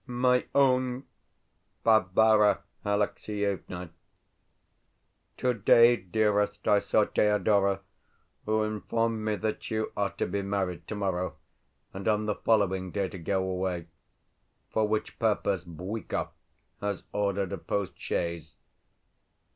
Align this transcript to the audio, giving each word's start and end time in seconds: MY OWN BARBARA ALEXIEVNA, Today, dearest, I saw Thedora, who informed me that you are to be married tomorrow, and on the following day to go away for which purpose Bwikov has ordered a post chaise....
MY 0.07 0.47
OWN 0.55 1.05
BARBARA 1.83 2.63
ALEXIEVNA, 2.83 3.91
Today, 5.37 5.95
dearest, 5.95 6.67
I 6.67 6.79
saw 6.79 7.05
Thedora, 7.05 7.81
who 8.47 8.63
informed 8.63 9.23
me 9.23 9.35
that 9.35 9.69
you 9.69 9.91
are 9.95 10.09
to 10.13 10.25
be 10.25 10.41
married 10.41 10.87
tomorrow, 10.87 11.35
and 11.93 12.07
on 12.07 12.25
the 12.25 12.33
following 12.33 12.89
day 12.89 13.09
to 13.09 13.19
go 13.19 13.43
away 13.47 13.85
for 14.71 14.87
which 14.87 15.19
purpose 15.19 15.63
Bwikov 15.63 16.29
has 16.79 17.03
ordered 17.13 17.53
a 17.53 17.59
post 17.59 17.93
chaise.... 17.95 18.55